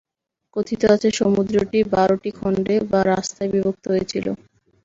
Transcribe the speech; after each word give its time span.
কথিত 0.55 0.81
আছে, 0.93 1.09
সমুদ্রটি 1.19 1.79
বারটি 1.93 2.29
খণ্ডে 2.37 2.75
বা 2.89 2.99
রাস্তায় 3.11 3.49
বিভক্ত 3.53 3.83
হয়েছিল। 3.93 4.25